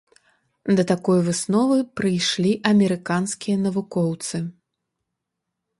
Да 0.77 0.83
такой 0.91 1.19
высновы 1.27 1.77
прыйшлі 1.99 2.53
амерыканскія 2.71 3.55
навукоўцы. 3.69 4.37